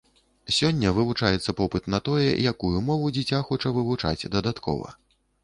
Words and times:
Сёння 0.59 0.93
вывучаецца 0.99 1.55
попыт 1.59 1.83
на 1.95 1.99
тое, 2.07 2.31
якую 2.53 2.75
мову 2.89 3.13
дзіця 3.19 3.43
хоча 3.51 3.75
вывучаць 3.77 4.27
дадаткова. 4.39 4.93